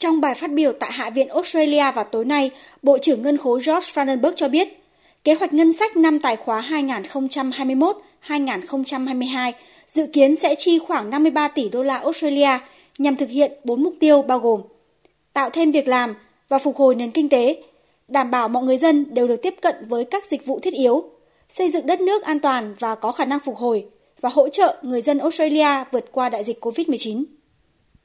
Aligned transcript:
Trong 0.00 0.20
bài 0.20 0.34
phát 0.34 0.52
biểu 0.52 0.72
tại 0.72 0.92
Hạ 0.92 1.10
viện 1.10 1.28
Australia 1.28 1.92
vào 1.94 2.04
tối 2.04 2.24
nay, 2.24 2.50
Bộ 2.82 2.98
trưởng 2.98 3.22
Ngân 3.22 3.36
khố 3.36 3.54
George 3.54 3.74
Frydenberg 3.80 4.32
cho 4.36 4.48
biết, 4.48 4.68
kế 5.24 5.34
hoạch 5.34 5.52
ngân 5.52 5.72
sách 5.72 5.96
năm 5.96 6.18
tài 6.18 6.36
khóa 6.36 6.66
2021-2022 8.28 9.52
dự 9.86 10.06
kiến 10.12 10.36
sẽ 10.36 10.54
chi 10.58 10.78
khoảng 10.78 11.10
53 11.10 11.48
tỷ 11.48 11.68
đô 11.68 11.82
la 11.82 11.96
Australia 11.96 12.48
nhằm 12.98 13.16
thực 13.16 13.28
hiện 13.28 13.52
bốn 13.64 13.82
mục 13.82 13.94
tiêu 14.00 14.22
bao 14.22 14.38
gồm 14.38 14.62
tạo 15.32 15.50
thêm 15.50 15.70
việc 15.70 15.88
làm 15.88 16.14
và 16.48 16.58
phục 16.58 16.76
hồi 16.76 16.94
nền 16.94 17.10
kinh 17.10 17.28
tế, 17.28 17.62
đảm 18.08 18.30
bảo 18.30 18.48
mọi 18.48 18.62
người 18.62 18.76
dân 18.76 19.14
đều 19.14 19.28
được 19.28 19.42
tiếp 19.42 19.54
cận 19.62 19.74
với 19.88 20.04
các 20.04 20.26
dịch 20.26 20.46
vụ 20.46 20.60
thiết 20.60 20.74
yếu, 20.74 21.04
xây 21.48 21.70
dựng 21.70 21.86
đất 21.86 22.00
nước 22.00 22.22
an 22.22 22.40
toàn 22.40 22.74
và 22.78 22.94
có 22.94 23.12
khả 23.12 23.24
năng 23.24 23.40
phục 23.40 23.56
hồi 23.56 23.86
và 24.20 24.28
hỗ 24.28 24.48
trợ 24.48 24.76
người 24.82 25.00
dân 25.00 25.18
Australia 25.18 25.84
vượt 25.92 26.12
qua 26.12 26.28
đại 26.28 26.44
dịch 26.44 26.64
COVID-19. 26.64 27.24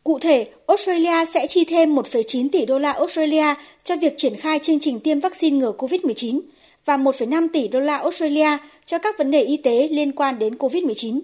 Cụ 0.05 0.19
thể, 0.19 0.47
Australia 0.67 1.25
sẽ 1.25 1.47
chi 1.47 1.65
thêm 1.65 1.95
1,9 1.95 2.49
tỷ 2.51 2.65
đô 2.65 2.79
la 2.79 2.91
Australia 2.91 3.45
cho 3.83 3.95
việc 3.95 4.13
triển 4.17 4.35
khai 4.35 4.59
chương 4.59 4.79
trình 4.79 4.99
tiêm 4.99 5.19
vaccine 5.19 5.57
ngừa 5.57 5.71
COVID-19 5.77 6.41
và 6.85 6.97
1,5 6.97 7.47
tỷ 7.53 7.67
đô 7.67 7.79
la 7.79 7.97
Australia 7.97 8.57
cho 8.85 8.97
các 8.97 9.17
vấn 9.17 9.31
đề 9.31 9.41
y 9.41 9.57
tế 9.57 9.87
liên 9.87 10.11
quan 10.11 10.39
đến 10.39 10.55
COVID-19. 10.55 11.19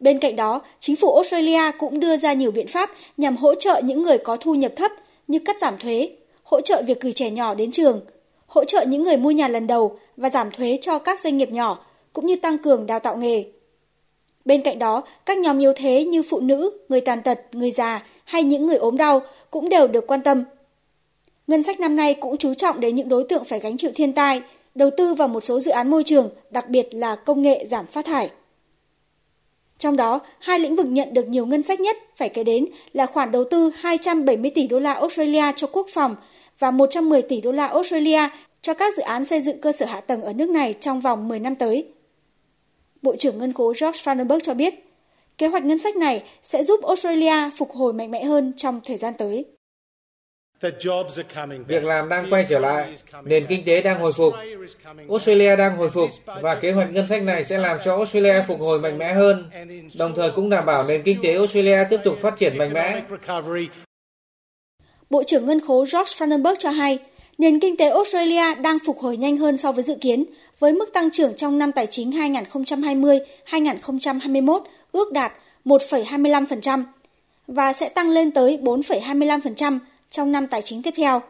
Bên 0.00 0.18
cạnh 0.18 0.36
đó, 0.36 0.62
chính 0.78 0.96
phủ 0.96 1.14
Australia 1.14 1.70
cũng 1.78 2.00
đưa 2.00 2.16
ra 2.16 2.32
nhiều 2.32 2.50
biện 2.50 2.66
pháp 2.66 2.90
nhằm 3.16 3.36
hỗ 3.36 3.54
trợ 3.54 3.80
những 3.84 4.02
người 4.02 4.18
có 4.18 4.36
thu 4.36 4.54
nhập 4.54 4.72
thấp 4.76 4.92
như 5.28 5.38
cắt 5.38 5.58
giảm 5.58 5.78
thuế, 5.78 6.08
hỗ 6.42 6.60
trợ 6.60 6.82
việc 6.86 7.00
gửi 7.00 7.12
trẻ 7.12 7.30
nhỏ 7.30 7.54
đến 7.54 7.70
trường, 7.70 8.00
hỗ 8.46 8.64
trợ 8.64 8.84
những 8.88 9.02
người 9.02 9.16
mua 9.16 9.30
nhà 9.30 9.48
lần 9.48 9.66
đầu 9.66 9.98
và 10.16 10.30
giảm 10.30 10.50
thuế 10.50 10.78
cho 10.80 10.98
các 10.98 11.20
doanh 11.20 11.38
nghiệp 11.38 11.50
nhỏ, 11.50 11.86
cũng 12.12 12.26
như 12.26 12.36
tăng 12.36 12.58
cường 12.58 12.86
đào 12.86 13.00
tạo 13.00 13.16
nghề. 13.16 13.44
Bên 14.44 14.62
cạnh 14.62 14.78
đó, 14.78 15.02
các 15.26 15.38
nhóm 15.38 15.58
yếu 15.58 15.72
thế 15.76 16.04
như 16.04 16.22
phụ 16.22 16.40
nữ, 16.40 16.70
người 16.88 17.00
tàn 17.00 17.22
tật, 17.22 17.40
người 17.52 17.70
già 17.70 18.06
hay 18.24 18.42
những 18.42 18.66
người 18.66 18.76
ốm 18.76 18.96
đau 18.96 19.22
cũng 19.50 19.68
đều 19.68 19.88
được 19.88 20.06
quan 20.06 20.22
tâm. 20.22 20.44
Ngân 21.46 21.62
sách 21.62 21.80
năm 21.80 21.96
nay 21.96 22.14
cũng 22.14 22.36
chú 22.36 22.54
trọng 22.54 22.80
đến 22.80 22.96
những 22.96 23.08
đối 23.08 23.24
tượng 23.28 23.44
phải 23.44 23.60
gánh 23.60 23.76
chịu 23.76 23.90
thiên 23.94 24.12
tai, 24.12 24.42
đầu 24.74 24.90
tư 24.96 25.14
vào 25.14 25.28
một 25.28 25.40
số 25.40 25.60
dự 25.60 25.70
án 25.70 25.90
môi 25.90 26.04
trường, 26.04 26.30
đặc 26.50 26.68
biệt 26.68 26.94
là 26.94 27.14
công 27.14 27.42
nghệ 27.42 27.64
giảm 27.64 27.86
phát 27.86 28.04
thải. 28.04 28.30
Trong 29.78 29.96
đó, 29.96 30.20
hai 30.38 30.58
lĩnh 30.58 30.76
vực 30.76 30.86
nhận 30.86 31.14
được 31.14 31.28
nhiều 31.28 31.46
ngân 31.46 31.62
sách 31.62 31.80
nhất 31.80 31.96
phải 32.16 32.28
kể 32.28 32.44
đến 32.44 32.66
là 32.92 33.06
khoản 33.06 33.30
đầu 33.30 33.44
tư 33.44 33.70
270 33.74 34.50
tỷ 34.54 34.66
đô 34.66 34.78
la 34.78 34.92
Australia 34.92 35.44
cho 35.56 35.66
quốc 35.66 35.86
phòng 35.94 36.16
và 36.58 36.70
110 36.70 37.22
tỷ 37.22 37.40
đô 37.40 37.52
la 37.52 37.66
Australia 37.66 38.28
cho 38.60 38.74
các 38.74 38.94
dự 38.94 39.02
án 39.02 39.24
xây 39.24 39.40
dựng 39.40 39.60
cơ 39.60 39.72
sở 39.72 39.86
hạ 39.86 40.00
tầng 40.00 40.22
ở 40.22 40.32
nước 40.32 40.48
này 40.48 40.74
trong 40.80 41.00
vòng 41.00 41.28
10 41.28 41.38
năm 41.38 41.54
tới. 41.54 41.86
Bộ 43.02 43.16
trưởng 43.16 43.38
Ngân 43.38 43.52
khố 43.52 43.72
George 43.80 43.98
Frydenberg 43.98 44.40
cho 44.40 44.54
biết, 44.54 44.74
kế 45.38 45.46
hoạch 45.46 45.64
ngân 45.64 45.78
sách 45.78 45.96
này 45.96 46.22
sẽ 46.42 46.62
giúp 46.62 46.80
Australia 46.86 47.50
phục 47.56 47.70
hồi 47.72 47.92
mạnh 47.92 48.10
mẽ 48.10 48.24
hơn 48.24 48.52
trong 48.56 48.80
thời 48.84 48.96
gian 48.96 49.14
tới. 49.18 49.44
Việc 51.66 51.84
làm 51.84 52.08
đang 52.08 52.26
quay 52.30 52.46
trở 52.48 52.58
lại, 52.58 52.94
nền 53.24 53.46
kinh 53.48 53.64
tế 53.66 53.82
đang 53.82 54.00
hồi 54.00 54.12
phục, 54.12 54.34
Australia 55.08 55.56
đang 55.56 55.76
hồi 55.76 55.90
phục 55.90 56.10
và 56.42 56.54
kế 56.54 56.72
hoạch 56.72 56.92
ngân 56.92 57.06
sách 57.06 57.22
này 57.22 57.44
sẽ 57.44 57.58
làm 57.58 57.78
cho 57.84 57.96
Australia 57.96 58.42
phục 58.48 58.60
hồi 58.60 58.78
mạnh 58.80 58.98
mẽ 58.98 59.12
hơn, 59.12 59.50
đồng 59.98 60.14
thời 60.16 60.30
cũng 60.30 60.50
đảm 60.50 60.66
bảo 60.66 60.84
nền 60.88 61.02
kinh 61.02 61.18
tế 61.22 61.34
Australia 61.34 61.78
tiếp 61.90 62.00
tục 62.04 62.18
phát 62.22 62.34
triển 62.38 62.58
mạnh 62.58 62.72
mẽ. 62.72 63.02
Bộ 65.10 65.22
trưởng 65.22 65.46
Ngân 65.46 65.60
khố 65.60 65.78
George 65.78 66.12
Frydenberg 66.26 66.54
cho 66.58 66.70
hay, 66.70 66.98
nền 67.38 67.60
kinh 67.60 67.76
tế 67.76 67.88
Australia 67.88 68.54
đang 68.54 68.78
phục 68.78 69.00
hồi 69.00 69.16
nhanh 69.16 69.36
hơn 69.36 69.56
so 69.56 69.72
với 69.72 69.84
dự 69.84 69.94
kiến, 70.00 70.24
với 70.58 70.72
mức 70.72 70.92
tăng 70.92 71.10
trưởng 71.10 71.36
trong 71.36 71.58
năm 71.58 71.72
tài 71.72 71.86
chính 71.86 72.10
2020-2021 72.10 74.60
ước 74.92 75.12
đạt 75.12 75.32
1,25% 75.64 76.84
và 77.46 77.72
sẽ 77.72 77.88
tăng 77.88 78.10
lên 78.10 78.30
tới 78.30 78.58
4,25% 78.62 79.78
trong 80.10 80.32
năm 80.32 80.46
tài 80.46 80.62
chính 80.62 80.82
tiếp 80.82 80.94
theo. 80.96 81.22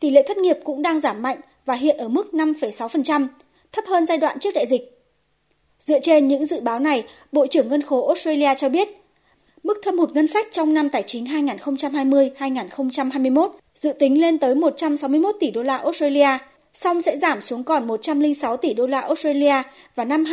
Tỷ 0.00 0.10
lệ 0.10 0.24
thất 0.28 0.36
nghiệp 0.36 0.56
cũng 0.64 0.82
đang 0.82 1.00
giảm 1.00 1.22
mạnh 1.22 1.40
và 1.66 1.74
hiện 1.74 1.96
ở 1.96 2.08
mức 2.08 2.28
5,6%, 2.32 3.26
thấp 3.72 3.84
hơn 3.86 4.06
giai 4.06 4.18
đoạn 4.18 4.38
trước 4.38 4.54
đại 4.54 4.66
dịch. 4.66 4.98
Dựa 5.78 5.98
trên 6.02 6.28
những 6.28 6.46
dự 6.46 6.60
báo 6.60 6.78
này, 6.78 7.04
Bộ 7.32 7.46
trưởng 7.46 7.68
Ngân 7.68 7.82
khố 7.82 8.06
Australia 8.06 8.54
cho 8.56 8.68
biết, 8.68 8.88
mức 9.62 9.78
thâm 9.82 9.98
hụt 9.98 10.12
ngân 10.12 10.26
sách 10.26 10.46
trong 10.50 10.74
năm 10.74 10.88
tài 10.88 11.02
chính 11.02 11.24
2020-2021 11.24 13.50
dự 13.74 13.92
tính 13.92 14.20
lên 14.20 14.38
tới 14.38 14.54
161 14.54 15.36
tỷ 15.40 15.50
đô 15.50 15.62
la 15.62 15.76
Australia, 15.76 16.38
song 16.74 17.00
sẽ 17.00 17.18
giảm 17.18 17.40
xuống 17.40 17.64
còn 17.64 17.86
106 17.86 18.56
tỷ 18.56 18.74
đô 18.74 18.86
la 18.86 19.00
Australia 19.00 19.62
vào 19.94 20.06
năm 20.06 20.24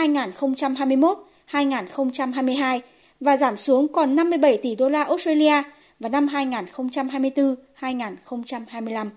2021-2022 1.52 2.80
và 3.20 3.38
giảm 3.38 3.58
xuống 3.58 3.88
còn 3.88 4.16
57 4.16 4.58
tỷ 4.58 4.76
đô 4.76 4.90
la 4.90 5.04
Australia 5.04 5.64
vào 6.00 6.10
năm 6.10 6.28
2024-2025. 7.82 9.10